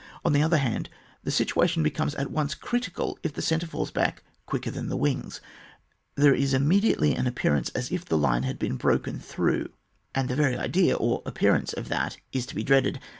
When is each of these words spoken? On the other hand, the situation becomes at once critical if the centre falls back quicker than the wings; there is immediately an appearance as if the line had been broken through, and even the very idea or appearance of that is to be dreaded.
On 0.25 0.33
the 0.33 0.41
other 0.41 0.57
hand, 0.57 0.89
the 1.23 1.29
situation 1.29 1.83
becomes 1.83 2.15
at 2.15 2.31
once 2.31 2.55
critical 2.55 3.19
if 3.21 3.33
the 3.33 3.41
centre 3.43 3.67
falls 3.67 3.91
back 3.91 4.23
quicker 4.47 4.71
than 4.71 4.89
the 4.89 4.97
wings; 4.97 5.41
there 6.15 6.33
is 6.33 6.55
immediately 6.55 7.13
an 7.13 7.27
appearance 7.27 7.69
as 7.75 7.91
if 7.91 8.03
the 8.05 8.17
line 8.17 8.41
had 8.41 8.57
been 8.57 8.77
broken 8.77 9.19
through, 9.19 9.69
and 10.15 10.25
even 10.27 10.27
the 10.29 10.41
very 10.41 10.57
idea 10.57 10.95
or 10.95 11.21
appearance 11.27 11.71
of 11.71 11.87
that 11.89 12.17
is 12.33 12.47
to 12.47 12.55
be 12.55 12.63
dreaded. 12.63 12.99